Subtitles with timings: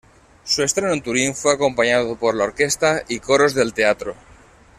[0.45, 4.15] Su estreno en Turín fue acompañado por la orquesta y coros del teatro.